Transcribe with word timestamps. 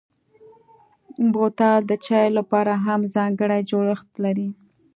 بوتل 1.33 1.79
د 1.87 1.91
چايو 2.05 2.35
لپاره 2.39 2.73
هم 2.85 3.01
ځانګړی 3.15 3.61
جوړښت 3.71 4.09
لري. 4.23 4.49